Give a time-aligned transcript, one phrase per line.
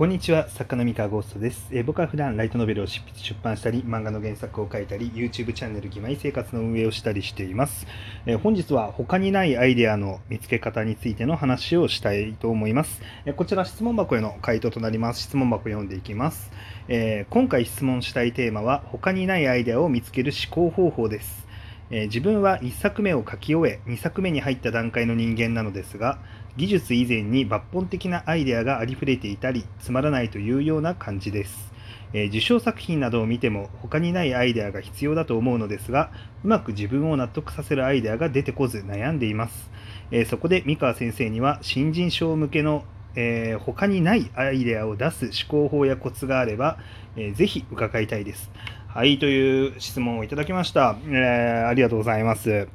[0.00, 7.86] こんにちは、作家の三河ゴーストです、えー、僕は普段ライトノベルを執筆出版したり、漫画の原作を書いたり、YouTube チャンネル義妹生活の運営をしたりしています。
[8.24, 13.02] えー、本日は他にないアイデアの見つけ方についての話をしたいと思います。
[13.26, 15.20] えー、こちら質問箱への回答となります。
[15.20, 16.50] 質問箱読んでいきます。
[16.88, 21.49] え今回質問したいテーマは、他にないアイデアを見つける思考方法です。
[21.90, 26.20] え自分は1作目を書き終え2作目に入った段階の人間なのですが
[26.56, 31.72] 技術以前に抜本的なアイデアがありふれていたりつまらないというような感じです、
[32.12, 36.12] えー、受賞作品などを見ても他にないアイデアが必要だと思うのですが
[36.44, 39.70] うまく自分を納得させるアイデアが出てこず悩んでいます、
[40.12, 42.84] えー、そこで三河先生には新人賞向けの
[43.16, 46.78] えー、他にないアイデアを出す思考法やコツがあれば、
[47.16, 48.50] えー、ぜひ伺いたいです。
[48.88, 50.96] はい、という質問をいただきました。
[51.06, 52.68] えー、ありがとうございます。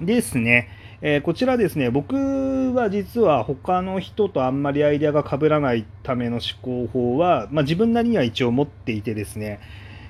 [0.00, 0.68] ですね、
[1.00, 9.60] えー、こちらですね、僕は実は他の人とあんまりアイデアが被らないための思考法は、まあ、自分なりには一応持っていてですね、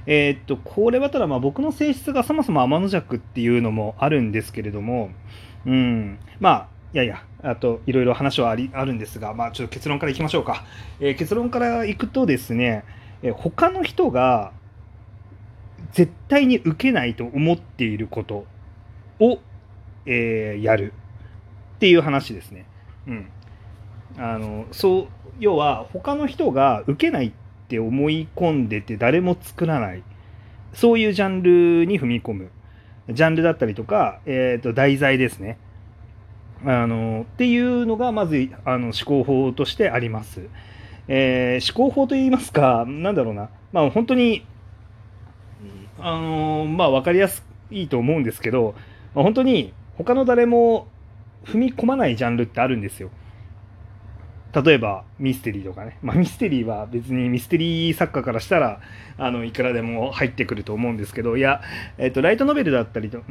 [0.06, 5.10] えー、っと、これはただまあ僕の性質がそもそも天の弱っていうのもあるんですけれども、
[5.66, 10.64] うん、まあ、いやいや、あといろいろ話はありあるんですが、まあ、ちょっと結論からいきましょうか。
[11.00, 12.84] えー、結論からいくとですね、
[13.22, 14.52] え他の人が
[15.92, 18.46] 絶対に受けないと思っていること
[19.20, 19.38] を、
[20.06, 20.92] えー、やる
[21.76, 22.66] っていう話ですね。
[23.06, 23.28] うん。
[24.16, 25.06] あの、そう、
[25.38, 27.32] 要は他の人が受けないっ
[27.68, 30.02] て思い込んでて誰も作らない。
[30.72, 32.50] そういうジャンルに踏み込む。
[33.10, 35.58] ジャンルだったりとか、えっ、ー、と、題材ですね。
[36.64, 40.42] あの、っていうのがまず、あの、思考法としてあります。
[41.06, 43.48] えー、思考法といいますか、なんだろうな。
[43.72, 44.44] まあ本当に
[46.00, 48.74] あの、まあ分かりやすいと思うんですけど、
[49.14, 50.86] まあ、本当に他の誰も
[51.44, 53.10] 踏み込まないジャンルってあるんですよ。
[54.64, 58.80] 例えばミステリーとかね、まあ、ミステリーは別にミステリー作家からしたら
[59.18, 61.60] あのいくらでも入ってくると思うんですけどいや、
[61.98, 63.22] えーと、ライトノベルだったりと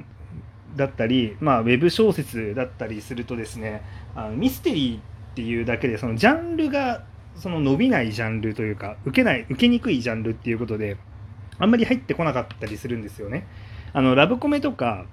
[0.77, 3.81] だったり、まあ、ウェブ小説だったりするとですね
[4.15, 5.01] あのミステリーっ
[5.35, 7.03] ていうだけでそのジャンルが
[7.35, 10.97] その伸びないジャンルというか受けない受けにくいジャンルっていうことで
[11.59, 13.47] あんまり入ってこなかったりするんですよね。
[13.93, 15.05] あのラブコメとか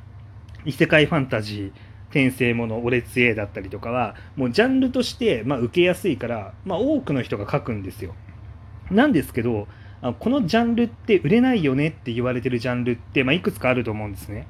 [0.65, 8.15] 異世界ファンタジー転生もの、オレツエだったりとかは、もうジャンルとして、まあ、受けやすいから、まあ、多くの人が書くんですよ。
[8.91, 9.67] なんですけど、
[10.21, 14.47] このジャンルって売れないよねって言われてるジャンルって、まあ、いくつかあると思うんですね。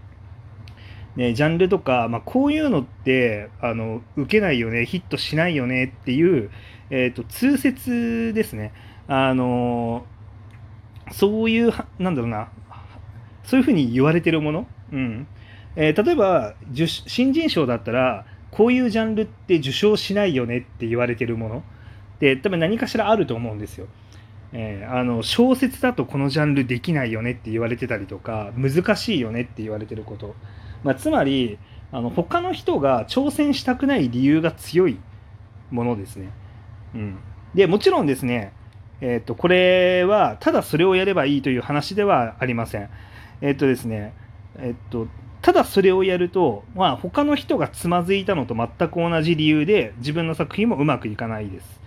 [1.17, 6.51] ねジャンルとか、まあ、こういうのってあの受けないよね、ヒットしないよねっていう、
[6.91, 8.73] えーと、通説ですね。
[9.07, 10.07] あの
[11.13, 12.49] そういう、なんだろうな、
[13.45, 15.27] そういうふうに言われてるもの、うん
[15.77, 21.59] えー、例えば新人賞だったら、こういうジャンルって受賞しないよねって言われてるもの？
[21.59, 23.87] って多分何かしらあると思うんですよ。
[24.53, 30.37] えー、あの小説だとこのジャンルできないよねって言われてたりとか難しいよねって言われてること、
[30.85, 31.59] まあ、つまり
[31.91, 34.99] あの他の人が挑戦したくない理由が強い
[35.71, 36.31] ものですね。
[36.95, 37.19] うん、
[37.55, 38.53] でもちろんですね
[39.01, 42.89] え、ー、と、これは、ただそれをやればいいという話ではありません。
[43.41, 44.15] えっ、ー、とですね、
[44.57, 45.09] えっ、ー、と、
[45.43, 51.81] ただそれをやると、まあ、他の人がつまずいたのと全く同じ理由で、自分の作品もうまくいかないです。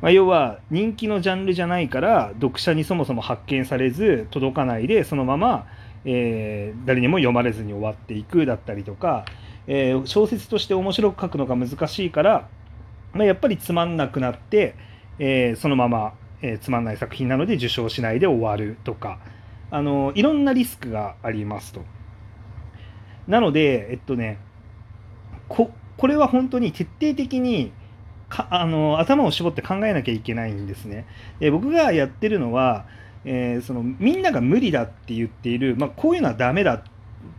[0.00, 5.66] まあ、要は、人気のジャンルじゃないから、読者にそもそも発見されず、届かないで、そのまま、
[6.04, 9.24] えー、誰にも読まれずに終わっていくだったりとか、
[9.66, 12.48] えー、小説として面白く書くのが難しいから、
[13.12, 14.74] まあ、やっぱりつまんなくなって、
[15.18, 19.20] えー、そのままえ、つまんない作品なので受賞しないで終わるとか
[19.70, 21.82] あのいろんなリスクがありますと。
[23.26, 24.38] なので、えっとね、
[25.48, 27.72] ここれは本当に徹底的に
[28.28, 31.06] かあの頭を絞って考えなきゃいけないんですね。
[31.40, 32.84] で僕がやってるのは、
[33.24, 36.82] えー、そのみんなが無理だって言っている、まあ、こういうのはダメだ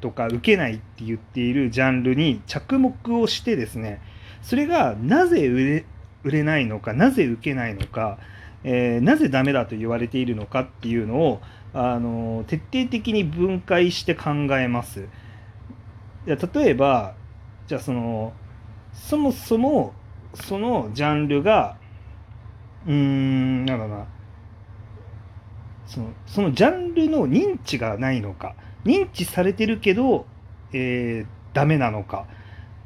[0.01, 4.01] とか受けないって言っているジャンルに着目をしてですね
[4.41, 5.85] それがなぜ売れ
[6.23, 8.17] 売れないのかなぜ受けないのか
[8.63, 11.41] えー、なぜダメだと言われているのかっていうのを
[11.73, 15.07] あの徹底的に分解して考えます。
[16.25, 16.37] 例
[16.69, 17.15] えば
[17.67, 18.33] じゃあその
[18.93, 19.93] そもそも
[20.33, 21.77] そのジャンルが
[22.85, 24.05] うーんなんだろうな
[25.85, 30.25] そのそのジャンルの認知がないのか認知されてるけど、
[30.71, 32.25] えー、ダメなのか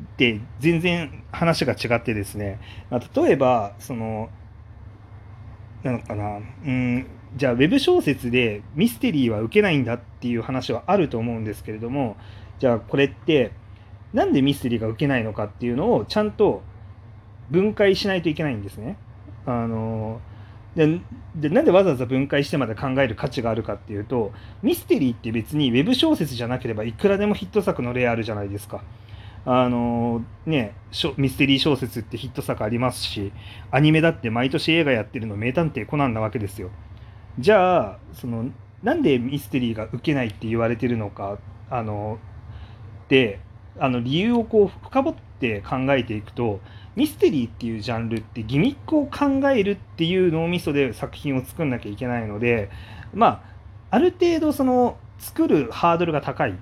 [0.04, 2.60] って全然話が違ってですね、
[2.90, 4.30] まあ、例えばその
[5.84, 12.16] なのかなうんじゃあウェブ小説でミステリーは受けないんだっていう話はあると思うんですけれども
[12.60, 13.52] じゃあこれって
[14.14, 16.62] なんでミステリーが受けないのかっていうのをちゃんと
[17.50, 18.98] 分解しないといけないんですね。
[19.46, 20.20] あの
[20.78, 21.02] で
[21.36, 24.32] でなんでわざわざ分解してまで考える価値があるかっていうと
[24.62, 28.84] ミステリーって別にウェブ小説じゃなければいくらでもヒット作の例あるじゃないですか。
[29.50, 30.76] あのね、
[31.16, 33.32] ミステリー小説ってヒット作ありますし
[33.72, 36.70] アニメだって毎年映画やってるの名探偵コナンなわけですよ。
[37.40, 38.52] じゃあその
[38.84, 41.40] なんでミステリーが受けないって言われてるのか
[41.70, 42.20] あの
[43.08, 43.40] で
[43.80, 46.60] あの理由をこう深掘っって考えていくと
[46.96, 52.70] ミステリーっていうジャンルってギミックを考えるっていう脳みそで作品を作んなきゃいけないので
[53.14, 53.42] まあ
[53.92, 56.56] ある程度その作るハードルが高い。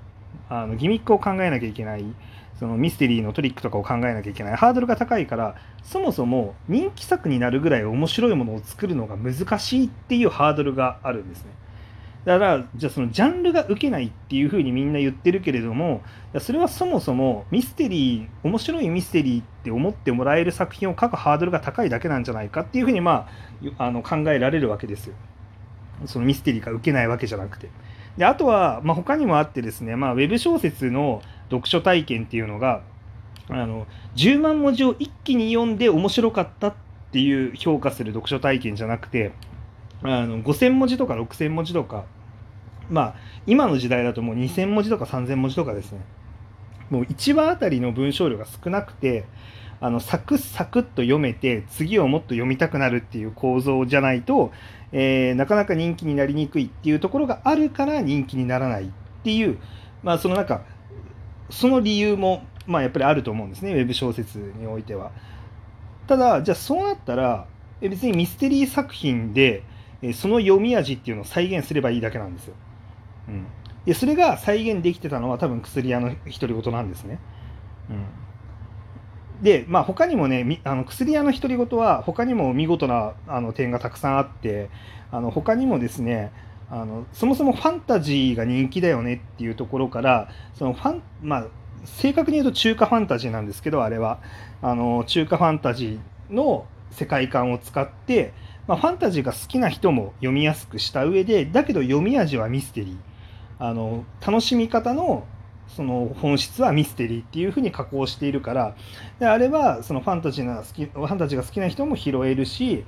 [0.47, 2.05] あのギミックを考えなきゃいけない。
[2.59, 4.55] そのミステリーのトリックとかを考えなきゃいけない。
[4.55, 11.51] ハードルが高いからそもそも人気作になるぐらい面白いものを作るのが難しいっていうハードルがあるんですね。
[12.25, 16.01] だからじゃあそのジャンルが受けないっていうふうにみんな言ってるけれども
[16.39, 23.29] それはそもそもミステリー面白いミステリーって思ってもらえる作品を書くハードルが高いだけなんじゃないかっていうふうにま
[23.77, 25.13] ああの考えられるわけですよ。
[26.07, 27.69] そのミステリーが受けないわけじゃなくて。
[28.17, 32.81] であとは、まあ、他にもあってですね、まあ、ウェブ小説の読書体験っていうのが
[33.49, 33.85] あの
[34.15, 36.73] 10万文字を一気に読んで面白かったっ
[37.11, 39.33] ていう評価する読書体験じゃなくて
[40.01, 42.05] あの5000文字とか6000文字とか
[42.89, 43.15] まあ
[43.47, 45.99] 今の時代だともう2000文字とか3000文字とかですね
[46.89, 49.25] もう1話あたりの文章量が少なくて
[49.81, 54.51] あのサクサクっと読めて次をもっと読みたくなるっていう構造じゃないと、
[54.91, 58.87] えー、なかなか人気になりにくいっていうところがあるから人気にならないっ
[59.23, 59.59] ていう
[60.03, 60.63] まあそのなんか
[61.49, 65.11] その理由も、まあ、やっぱりあると思うんですねウェブ小説においては。
[66.07, 67.47] ただじゃあそうなったら
[67.81, 69.63] 別にミステリー作品で
[70.13, 72.55] その読み味っていうのを再現すればいいだけなんですよ。
[73.27, 73.45] うん、
[73.85, 77.19] でそれが再現できてたのは多分薬屋の独り言なんですね。
[77.89, 77.93] う
[79.41, 84.69] ん、でまあ他にもねあの薬屋の独り言は他にも見事なあの点がたくさんあって
[85.11, 86.31] あの他にもですね
[86.69, 91.47] あのそもそもファンタジーが人気だよねっていうところからそのファンまあ
[91.85, 94.19] 正確に言うと中華ファンタジーなんですけどあれは。
[94.61, 98.33] あの中華ファンタジーの世界観を使って、
[98.67, 102.97] まあ、ファンタジーが好きな人も読みやすくした上でだけど読み味はミステリー。
[103.59, 105.25] あの楽しみ方の
[105.67, 108.75] その本質はミステリーっていうふうに加工しているから
[109.19, 112.85] であればそのファンタジーが好きファンタジーが好きな人も拾えるし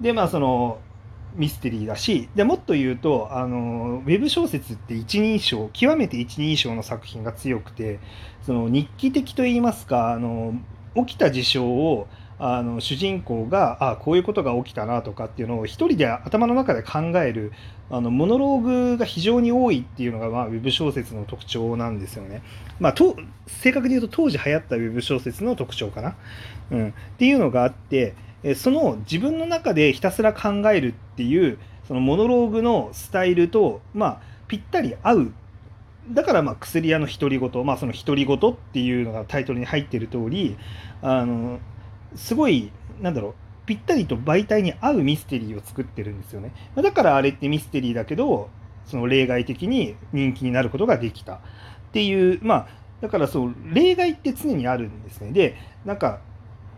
[0.00, 0.78] でまあその
[1.34, 8.00] ミステリーだしでもっと言うとあのウェブ小説って一人称極めて一人称の作品が強くて
[8.42, 10.54] その日記的といいますかあの
[10.96, 12.08] 起きた事象を
[12.42, 17.52] あの主人公があこういうことが起きたなとかっていうのを一人で頭の中で考える
[17.90, 18.60] あのモノロー
[18.92, 22.42] グが非常に多いっていうのが、まあ、ウェブ小説の特徴なんですよね。
[22.78, 23.14] まあ、と
[23.46, 26.16] 正確に言うと当時流行ったウェブ小説の特徴かな。
[26.70, 28.14] うん、っていうのがあって
[28.54, 35.32] その自分の中でひたすら考えるっていうそのモノローグのスタイルと、まあ、ぴったり合う
[36.10, 40.56] だからまあ薬屋の独り言、まあ、その独り言っていうのがタイトルに入っている通り
[41.02, 41.60] あの
[42.14, 43.34] すごいなんだろう
[43.66, 46.52] ぴったりと媒体に合うミステリーを作ってるんですよね。
[46.74, 48.50] だからあれってミステリーだけど
[48.86, 51.34] その例外的に人気になることができた。
[51.34, 51.38] っ
[51.92, 52.68] ていうまあ
[53.00, 55.32] だからそう例外って常にあるんですね。
[55.32, 56.20] でなんか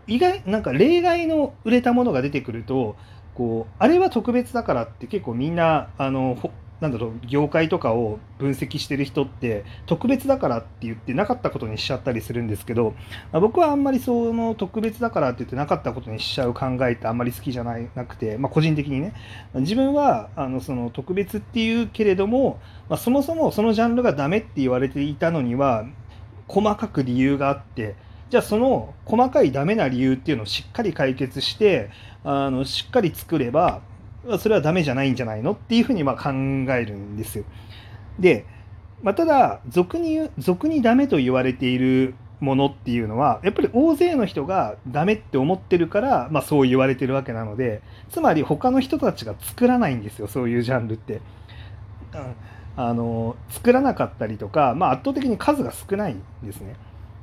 [0.07, 2.95] 意外なんか例外の売れたものが出てくると
[3.35, 6.37] こうあれは特別だからって結構みんなあの
[6.83, 12.93] なんだろう業界とかを分析してる人って特別だからって言ってなかったことにしちゃったりするんですけど、
[13.31, 19.13] まあ、僕はあんまりその特別だからって言ってなかったことにしちゃう考えってあんまり好きじゃないなくて、まあ、個人的にね。
[19.53, 22.59] 自分はあのその特別っていうけれども、
[22.89, 25.85] まあ、そもそもそのジャンルがダメって言われていたのには
[26.49, 27.95] 細かく理由があって
[28.29, 31.91] じゃあその細かいダメな理由っていうのをしっかり解決して
[32.25, 33.81] あのしっかり作れば
[34.39, 37.43] それはダメじゃないんじゃないのっていうふうにま考えるんですよ。
[38.19, 38.45] で、
[39.01, 51.21] まあ、ただ俗に俗にダメと言われているものっていうのはやっぱり大勢の人がダメって思ってるから、まあ、そう言われてるわけなのでつまり他の人たちが作らないんですよそういうジャンルって。
[52.13, 52.35] うん、
[52.75, 56.75] あの作らなかったりとか、まあ、圧倒的に数が少ないんですね。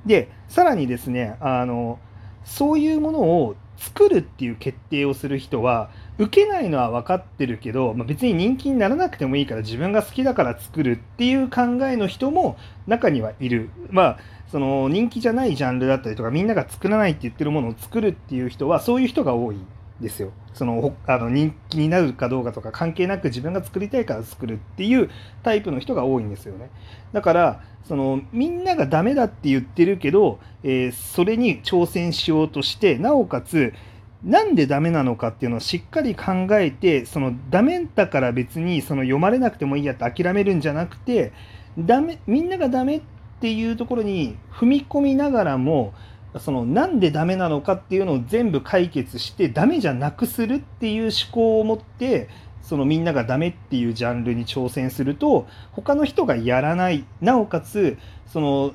[0.05, 1.99] でさらにですねあの
[2.45, 13.71] そういうものを作るっていう決定をする人は受けないのは分かってるけど、まあ、別に人気にならなくてもいいから自分が好きだから作るっていう考えの人も中にはいる。
[13.91, 14.19] まあ
[14.51, 19.57] その人気じゃないジャンルだったりとかみんなが作らないって言ってるものを作るっていう人はそういう人が多い
[20.01, 20.33] ですよ。
[20.55, 25.11] そのあの人気になるかどうかとか関係なく自分が作りたいから作るっていう
[25.43, 26.71] タイプの人が多いんですよね。
[27.13, 33.73] だからそのみんながダメだって言ってるけど、えー、それに挑戦しようとしてなおかつ
[34.25, 41.33] なんでダメなのかっていうのをしっかり考えてそのダメだから別にその読まれなくてもいいやって諦めるんじゃなくて
[41.79, 43.03] ダメみんながダメっ
[43.41, 45.95] ていうところに踏み込みながらも
[46.39, 52.29] そのなんでダメなのかっていうのを全部解決してダメじゃなくするっていう思考を持って
[52.63, 57.05] そのみんながダメっていうジャンルに挑戦すると他の人がやらない。
[57.21, 58.73] なおかつその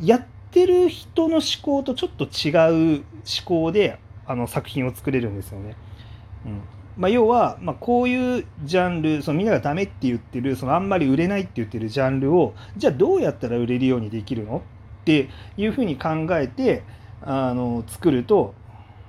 [0.00, 3.04] やってる人の思考とちょっと違う思
[3.44, 5.76] 考であの作品を作れるんですよね。
[6.46, 6.60] うん。
[6.96, 14.62] まあ、要は、まあ、こういうジャンルそのみんながダメって言ってるそのあんまり売れないって言ってるジャンルをじゃあどうやったら売れるようにできるの？
[15.06, 16.82] っていうふうに考えて
[17.22, 18.54] あの作ると、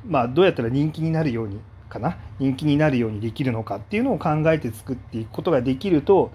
[0.05, 2.19] まあ、どうやったら人気になるようにかな？
[2.37, 6.31] 人気になるようにできるのかっていうのを考えて作っていくことができると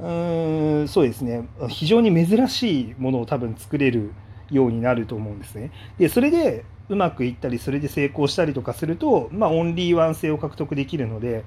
[0.00, 4.10] うーんそうですね非常に珍しいものを多分作れる
[4.50, 5.70] ようになると思うんですね。
[5.96, 11.44] でそれでうまくいったりそれで成功したりとかすると、まあ、オンリーワン性を獲得できるので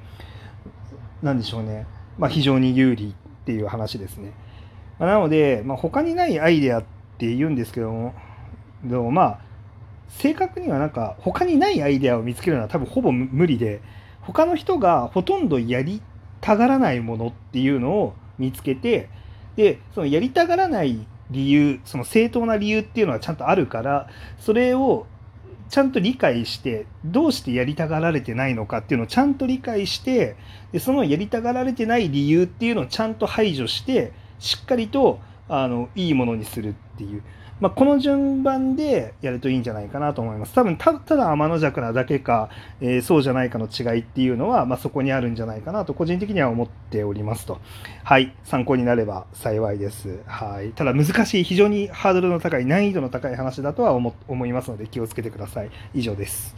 [1.21, 1.86] 何でしょうね、
[2.17, 4.31] まあ、非常に有利っていう話ですね。
[5.00, 8.13] まあ、なので、まあ、他にないアイデアってって言うんですけども。
[8.83, 9.39] でもまあ
[10.09, 13.81] 正確にはなんか他にないアイデアを見つけるのは多分ほぼ無理で
[14.21, 16.01] 他の人がほとんどやり
[16.41, 19.09] たがらないものっていうのを見つけて
[19.55, 24.09] でそのやりたがらない理由その正当な理由っていうのはちゃんとあるから
[24.39, 25.07] それを
[25.69, 30.38] ちゃんと理解してどうしてやりたがられてないのかっていうのをちゃんと理解して
[30.71, 37.23] でそのやりたがられてない理由っていうのをちゃんと排除してしっかりとあのいいものにするっていう、
[37.59, 40.53] まあ、この順番でやるといいんじゃないかなと思います。
[40.53, 42.49] 多分たただ天の弱なだけか、
[42.81, 47.59] えー、そうじゃないかの違いっていうのは、まあ、そこにあるんじゃないかなと個人的には思っておりますと。
[48.03, 48.33] はい。
[48.43, 50.19] 参考になれば幸いです。
[50.25, 50.71] はい。
[50.71, 55.71] ただ難しい非常にハードルの高い難易度の高い話だとは思思いますので気をつけてください。
[55.93, 56.55] 以上です。